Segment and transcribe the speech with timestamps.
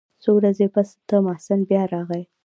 [0.23, 2.21] څو ورځې پس ته محسن بيا راغى.